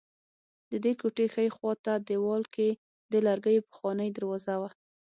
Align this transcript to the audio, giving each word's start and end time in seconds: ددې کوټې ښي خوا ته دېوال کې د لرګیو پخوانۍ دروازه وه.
ددې 0.71 0.93
کوټې 0.99 1.25
ښي 1.33 1.47
خوا 1.55 1.73
ته 1.85 1.93
دېوال 2.07 2.43
کې 2.55 2.69
د 3.11 3.13
لرګیو 3.27 3.65
پخوانۍ 3.69 4.09
دروازه 4.17 4.55
وه. 4.61 4.69